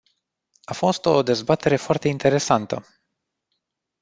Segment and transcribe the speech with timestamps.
[0.65, 2.85] A fost o dezbatere foarte interesantă.